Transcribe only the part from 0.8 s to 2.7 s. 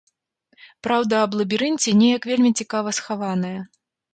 Праўда аб лабірынце неяк вельмі